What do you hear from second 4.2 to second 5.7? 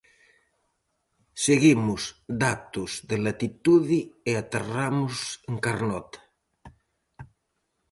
e aterramos en